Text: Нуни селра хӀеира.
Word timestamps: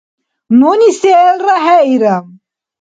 Нуни 0.59 0.89
селра 0.99 1.57
хӀеира. 1.65 2.15